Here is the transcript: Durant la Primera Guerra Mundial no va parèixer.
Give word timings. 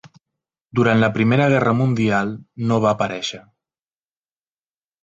Durant 0.79 1.03
la 1.03 1.09
Primera 1.17 1.47
Guerra 1.55 1.75
Mundial 1.83 2.33
no 2.71 2.81
va 2.87 2.95
parèixer. 3.05 3.45